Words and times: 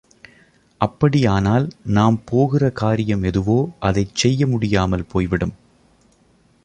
அப்படி 0.81 1.25
ஆனால் 1.25 1.65
நாம் 1.83 2.17
போகிற 2.25 2.69
காரியம் 2.69 3.23
எதுவோ 3.23 3.69
அதைச் 3.79 4.15
செய்ய 4.15 4.47
முடியாமல் 4.47 5.07
போய்விடும். 5.07 5.55